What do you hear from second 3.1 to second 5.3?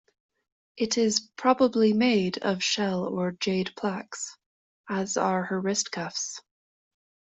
jade plaques, as